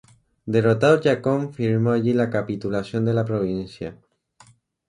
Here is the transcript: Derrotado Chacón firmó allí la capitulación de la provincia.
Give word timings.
Derrotado 0.55 0.99
Chacón 0.99 1.53
firmó 1.53 1.91
allí 1.91 2.13
la 2.13 2.31
capitulación 2.31 3.05
de 3.05 3.13
la 3.13 3.23
provincia. 3.23 4.01